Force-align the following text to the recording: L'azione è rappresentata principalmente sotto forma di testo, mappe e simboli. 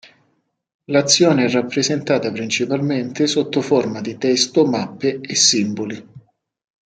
L'azione 0.85 1.45
è 1.45 1.51
rappresentata 1.51 2.31
principalmente 2.31 3.27
sotto 3.27 3.61
forma 3.61 4.01
di 4.01 4.17
testo, 4.17 4.65
mappe 4.65 5.19
e 5.21 5.35
simboli. 5.35 6.07